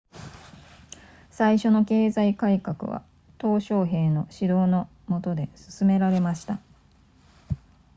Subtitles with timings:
[1.29, 3.05] 最初の経済改革は
[3.37, 6.59] 鄧小平の指導の下で進められました